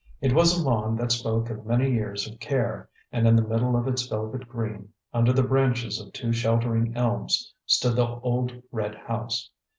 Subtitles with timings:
[0.19, 3.75] It was a lawn that spoke of many years of care; and in the middle
[3.75, 8.95] of its velvet green, under the branches of two sheltering elms, stood the old red
[8.95, 9.51] house.